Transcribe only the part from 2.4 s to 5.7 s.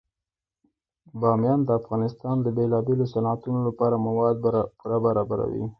د بیلابیلو صنعتونو لپاره مواد پوره برابروي.